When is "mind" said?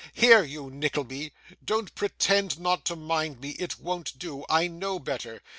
2.95-3.39